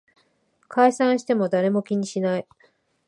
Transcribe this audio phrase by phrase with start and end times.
[0.67, 2.47] 解散しても誰も気にしない